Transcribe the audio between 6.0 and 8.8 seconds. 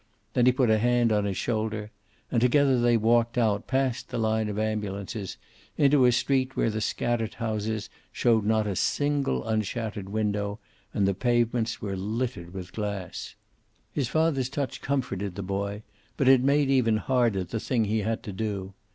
a street where the scattered houses showed not a